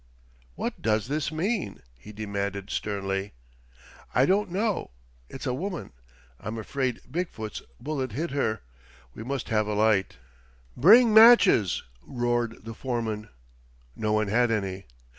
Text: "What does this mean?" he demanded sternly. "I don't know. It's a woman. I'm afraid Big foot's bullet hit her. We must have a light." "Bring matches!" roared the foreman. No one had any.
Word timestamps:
"What 0.55 0.81
does 0.81 1.07
this 1.09 1.31
mean?" 1.31 1.83
he 1.95 2.11
demanded 2.11 2.71
sternly. 2.71 3.33
"I 4.15 4.25
don't 4.25 4.49
know. 4.49 4.89
It's 5.29 5.45
a 5.45 5.53
woman. 5.53 5.91
I'm 6.39 6.57
afraid 6.57 7.01
Big 7.11 7.29
foot's 7.29 7.61
bullet 7.79 8.13
hit 8.13 8.31
her. 8.31 8.61
We 9.13 9.23
must 9.23 9.49
have 9.49 9.67
a 9.67 9.75
light." 9.75 10.17
"Bring 10.75 11.13
matches!" 11.13 11.83
roared 12.01 12.65
the 12.65 12.73
foreman. 12.73 13.29
No 13.95 14.11
one 14.11 14.27
had 14.27 14.49
any. 14.49 14.87